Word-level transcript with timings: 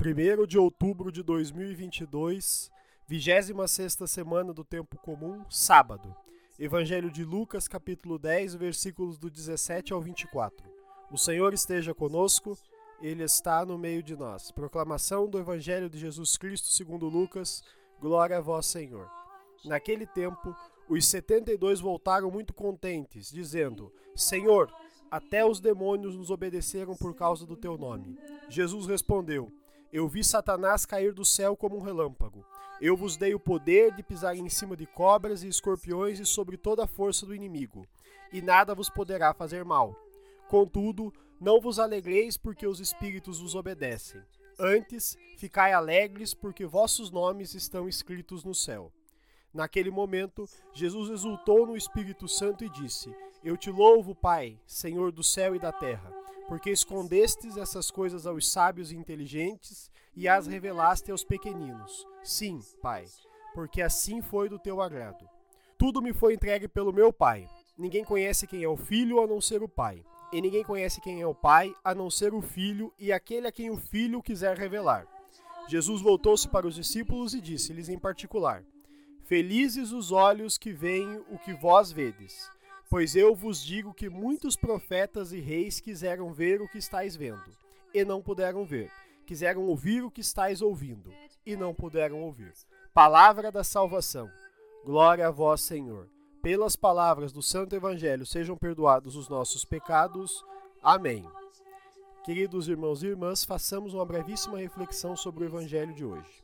1 0.00 0.46
de 0.46 0.56
outubro 0.56 1.10
de 1.10 1.24
2022, 1.24 2.70
26ª 3.10 4.06
semana 4.06 4.54
do 4.54 4.62
tempo 4.62 4.96
comum, 4.96 5.44
sábado. 5.50 6.14
Evangelho 6.56 7.10
de 7.10 7.24
Lucas, 7.24 7.66
capítulo 7.66 8.16
10, 8.16 8.54
versículos 8.54 9.18
do 9.18 9.28
17 9.28 9.92
ao 9.92 10.00
24. 10.00 10.64
O 11.10 11.18
Senhor 11.18 11.52
esteja 11.52 11.92
conosco, 11.92 12.56
ele 13.02 13.24
está 13.24 13.66
no 13.66 13.76
meio 13.76 14.00
de 14.00 14.14
nós. 14.14 14.52
Proclamação 14.52 15.28
do 15.28 15.36
Evangelho 15.36 15.90
de 15.90 15.98
Jesus 15.98 16.36
Cristo, 16.36 16.68
segundo 16.68 17.08
Lucas. 17.08 17.64
Glória 18.00 18.38
a 18.38 18.40
vós, 18.40 18.66
Senhor. 18.66 19.10
Naquele 19.64 20.06
tempo, 20.06 20.54
os 20.88 21.08
setenta 21.08 21.52
e 21.52 21.56
dois 21.56 21.80
voltaram 21.80 22.30
muito 22.30 22.54
contentes, 22.54 23.32
dizendo: 23.32 23.92
Senhor, 24.14 24.72
até 25.10 25.44
os 25.44 25.58
demônios 25.58 26.14
nos 26.14 26.30
obedeceram 26.30 26.94
por 26.94 27.16
causa 27.16 27.44
do 27.44 27.56
teu 27.56 27.76
nome. 27.76 28.16
Jesus 28.48 28.86
respondeu: 28.86 29.50
Eu 29.90 30.06
vi 30.06 30.22
Satanás 30.22 30.84
cair 30.84 31.14
do 31.14 31.24
céu 31.24 31.56
como 31.56 31.76
um 31.76 31.82
relâmpago. 31.82 32.44
Eu 32.80 32.96
vos 32.96 33.16
dei 33.16 33.34
o 33.34 33.40
poder 33.40 33.94
de 33.94 34.02
pisar 34.02 34.36
em 34.36 34.48
cima 34.48 34.76
de 34.76 34.86
cobras 34.86 35.42
e 35.42 35.48
escorpiões 35.48 36.20
e 36.20 36.26
sobre 36.26 36.56
toda 36.56 36.84
a 36.84 36.86
força 36.86 37.24
do 37.24 37.34
inimigo, 37.34 37.86
e 38.32 38.40
nada 38.40 38.74
vos 38.74 38.88
poderá 38.88 39.32
fazer 39.32 39.64
mal. 39.64 39.96
Contudo, 40.48 41.12
não 41.40 41.60
vos 41.60 41.78
alegreis 41.78 42.36
porque 42.36 42.66
os 42.66 42.80
espíritos 42.80 43.40
vos 43.40 43.54
obedecem. 43.54 44.20
Antes, 44.58 45.16
ficai 45.38 45.72
alegres 45.72 46.34
porque 46.34 46.66
vossos 46.66 47.10
nomes 47.10 47.54
estão 47.54 47.88
escritos 47.88 48.44
no 48.44 48.54
céu. 48.54 48.92
Naquele 49.52 49.90
momento, 49.90 50.44
Jesus 50.72 51.10
exultou 51.10 51.66
no 51.66 51.76
Espírito 51.76 52.28
Santo 52.28 52.64
e 52.64 52.68
disse: 52.68 53.14
Eu 53.42 53.56
te 53.56 53.70
louvo, 53.70 54.14
Pai, 54.14 54.60
Senhor 54.66 55.10
do 55.10 55.22
céu 55.22 55.54
e 55.54 55.58
da 55.58 55.72
terra, 55.72 56.12
porque 56.48 56.70
escondestes 56.70 57.58
essas 57.58 57.90
coisas 57.90 58.26
aos 58.26 58.50
sábios 58.50 58.90
e 58.90 58.96
inteligentes 58.96 59.90
e 60.16 60.26
as 60.26 60.46
revelaste 60.46 61.10
aos 61.10 61.22
pequeninos. 61.22 62.06
Sim, 62.24 62.60
Pai, 62.80 63.04
porque 63.54 63.82
assim 63.82 64.22
foi 64.22 64.48
do 64.48 64.58
teu 64.58 64.80
agrado. 64.80 65.28
Tudo 65.76 66.02
me 66.02 66.12
foi 66.12 66.34
entregue 66.34 66.66
pelo 66.66 66.92
meu 66.92 67.12
Pai. 67.12 67.48
Ninguém 67.76 68.02
conhece 68.02 68.46
quem 68.46 68.64
é 68.64 68.68
o 68.68 68.76
Filho 68.76 69.22
a 69.22 69.26
não 69.26 69.40
ser 69.40 69.62
o 69.62 69.68
Pai. 69.68 70.02
E 70.32 70.40
ninguém 70.40 70.64
conhece 70.64 71.00
quem 71.00 71.20
é 71.20 71.26
o 71.26 71.34
Pai 71.34 71.72
a 71.84 71.94
não 71.94 72.10
ser 72.10 72.34
o 72.34 72.42
Filho 72.42 72.92
e 72.98 73.12
aquele 73.12 73.46
a 73.46 73.52
quem 73.52 73.70
o 73.70 73.76
Filho 73.76 74.22
quiser 74.22 74.56
revelar. 74.56 75.06
Jesus 75.68 76.00
voltou-se 76.00 76.48
para 76.48 76.66
os 76.66 76.74
discípulos 76.74 77.34
e 77.34 77.40
disse-lhes 77.40 77.88
em 77.88 77.98
particular: 77.98 78.64
Felizes 79.24 79.92
os 79.92 80.10
olhos 80.10 80.56
que 80.56 80.72
veem 80.72 81.22
o 81.30 81.38
que 81.38 81.52
vós 81.52 81.92
vedes. 81.92 82.50
Pois 82.90 83.14
eu 83.14 83.34
vos 83.34 83.62
digo 83.62 83.92
que 83.92 84.08
muitos 84.08 84.56
profetas 84.56 85.30
e 85.32 85.40
reis 85.40 85.78
quiseram 85.78 86.32
ver 86.32 86.62
o 86.62 86.68
que 86.68 86.78
estáis 86.78 87.14
vendo, 87.14 87.44
e 87.92 88.02
não 88.02 88.22
puderam 88.22 88.64
ver. 88.64 88.90
Quiseram 89.26 89.64
ouvir 89.64 90.02
o 90.02 90.10
que 90.10 90.22
estáis 90.22 90.62
ouvindo, 90.62 91.12
e 91.44 91.54
não 91.54 91.74
puderam 91.74 92.22
ouvir. 92.22 92.52
Palavra 92.94 93.52
da 93.52 93.62
salvação. 93.62 94.30
Glória 94.86 95.28
a 95.28 95.30
vós, 95.30 95.60
Senhor. 95.60 96.08
Pelas 96.40 96.76
palavras 96.76 97.30
do 97.30 97.42
Santo 97.42 97.76
Evangelho 97.76 98.24
sejam 98.24 98.56
perdoados 98.56 99.16
os 99.16 99.28
nossos 99.28 99.66
pecados. 99.66 100.42
Amém. 100.82 101.28
Queridos 102.24 102.68
irmãos 102.68 103.02
e 103.02 103.08
irmãs, 103.08 103.44
façamos 103.44 103.92
uma 103.92 104.06
brevíssima 104.06 104.56
reflexão 104.56 105.14
sobre 105.14 105.44
o 105.44 105.46
Evangelho 105.46 105.92
de 105.92 106.06
hoje. 106.06 106.42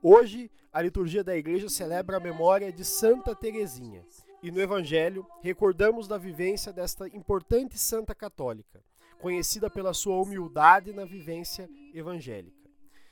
Hoje, 0.00 0.50
a 0.72 0.80
liturgia 0.80 1.24
da 1.24 1.36
igreja 1.36 1.68
celebra 1.68 2.18
a 2.18 2.20
memória 2.20 2.72
de 2.72 2.84
Santa 2.84 3.34
Teresinha, 3.34 4.04
e 4.42 4.50
no 4.50 4.60
Evangelho 4.60 5.26
recordamos 5.40 6.08
da 6.08 6.18
vivência 6.18 6.72
desta 6.72 7.06
importante 7.08 7.78
santa 7.78 8.14
católica, 8.14 8.82
conhecida 9.20 9.70
pela 9.70 9.94
sua 9.94 10.20
humildade 10.20 10.92
na 10.92 11.04
vivência 11.04 11.70
evangélica. 11.94 12.68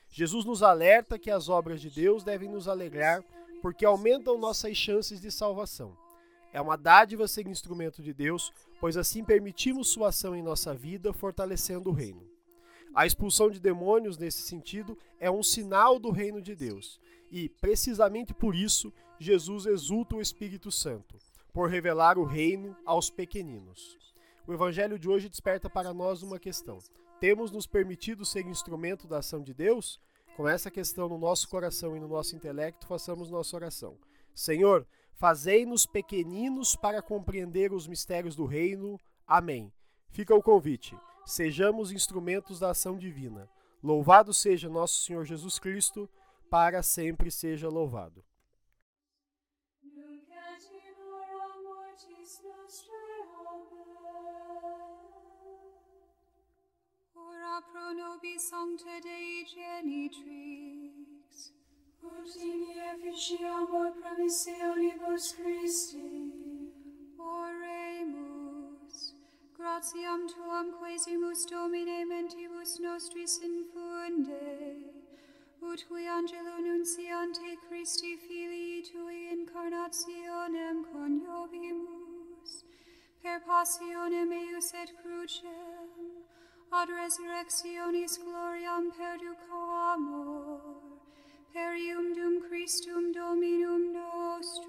Jesus 0.08 0.44
nos 0.44 0.62
alerta 0.62 1.18
que 1.18 1.30
as 1.30 1.48
obras 1.48 1.80
de 1.80 1.88
Deus 1.88 2.24
devem 2.24 2.48
nos 2.48 2.66
alegrar 2.66 3.22
porque 3.62 3.84
aumentam 3.84 4.38
nossas 4.38 4.76
chances 4.76 5.20
de 5.20 5.30
salvação. 5.30 5.96
É 6.52 6.60
uma 6.60 6.76
dádiva 6.76 7.28
ser 7.28 7.46
instrumento 7.46 8.02
de 8.02 8.12
Deus, 8.12 8.52
pois 8.80 8.96
assim 8.96 9.22
permitimos 9.22 9.88
sua 9.88 10.08
ação 10.08 10.34
em 10.34 10.42
nossa 10.42 10.74
vida, 10.74 11.12
fortalecendo 11.12 11.90
o 11.90 11.92
reino. 11.92 12.28
A 12.92 13.06
expulsão 13.06 13.48
de 13.48 13.60
demônios, 13.60 14.18
nesse 14.18 14.42
sentido, 14.42 14.98
é 15.20 15.30
um 15.30 15.44
sinal 15.44 15.96
do 16.00 16.10
reino 16.10 16.42
de 16.42 16.56
Deus. 16.56 16.98
E, 17.30 17.48
precisamente 17.48 18.34
por 18.34 18.52
isso, 18.52 18.92
Jesus 19.20 19.66
exulta 19.66 20.16
o 20.16 20.20
Espírito 20.20 20.72
Santo, 20.72 21.16
por 21.52 21.68
revelar 21.68 22.18
o 22.18 22.24
reino 22.24 22.76
aos 22.84 23.10
pequeninos. 23.10 23.96
O 24.46 24.52
Evangelho 24.52 24.98
de 24.98 25.08
hoje 25.08 25.28
desperta 25.28 25.70
para 25.70 25.94
nós 25.94 26.22
uma 26.22 26.38
questão: 26.38 26.78
temos 27.20 27.52
nos 27.52 27.66
permitido 27.66 28.24
ser 28.24 28.46
instrumento 28.46 29.06
da 29.06 29.18
ação 29.18 29.42
de 29.42 29.54
Deus? 29.54 30.00
Com 30.36 30.48
essa 30.48 30.70
questão 30.70 31.08
no 31.08 31.18
nosso 31.18 31.48
coração 31.48 31.96
e 31.96 32.00
no 32.00 32.08
nosso 32.08 32.34
intelecto, 32.34 32.86
façamos 32.86 33.30
nossa 33.30 33.54
oração. 33.54 33.96
Senhor, 34.34 34.86
fazei-nos 35.14 35.86
pequeninos 35.86 36.74
para 36.74 37.02
compreender 37.02 37.72
os 37.72 37.86
mistérios 37.86 38.34
do 38.34 38.46
reino. 38.46 38.98
Amém. 39.26 39.70
Fica 40.08 40.34
o 40.34 40.42
convite 40.42 40.96
sejamos 41.30 41.92
instrumentos 41.92 42.58
da 42.58 42.70
ação 42.70 42.96
divina. 42.96 43.48
Louvado 43.82 44.34
seja 44.34 44.68
nosso 44.68 45.02
Senhor 45.02 45.24
Jesus 45.24 45.58
Cristo, 45.58 46.08
para 46.50 46.82
sempre 46.82 47.30
seja 47.30 47.68
louvado. 47.68 48.24
Nobis 58.20 58.42
sancta 58.42 59.00
Dei 59.02 59.44
genitrix, 59.44 61.34
ut 62.02 62.36
in 62.36 62.62
efficiamur 62.92 63.90
promissionibus 64.00 65.32
Christi, 65.36 66.12
oremus. 67.18 68.96
Gratiam 69.56 70.26
tuam 70.28 70.72
quesimus 70.78 71.46
Domine 71.50 72.04
mentibus 72.04 72.72
nostris 72.80 73.38
infunde, 73.38 74.48
ut 75.62 75.80
qui 75.88 76.06
angelo 76.06 76.56
nunciante 76.60 77.56
Christi 77.68 78.16
Filii 78.16 78.82
Tui 78.82 79.20
incarnationem 79.32 80.84
coniovimus, 80.92 82.64
per 83.22 83.40
passionem 83.40 84.32
eius 84.32 84.74
et 84.74 84.90
crucem, 85.02 85.79
ad 86.80 86.88
resurrectionis 86.88 88.14
gloriam 88.24 88.84
perducamur, 88.96 90.60
per 91.52 91.72
ium 91.76 92.06
dum 92.16 92.40
Christum 92.48 93.12
Dominum 93.12 93.82
nostrum. 93.92 94.59